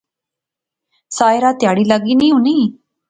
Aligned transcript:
ساحرہ 1.17 1.51
تہاڑی 1.59 1.83
لاغی 1.89 2.13
نی 2.19 2.27
ہونی 2.33 2.57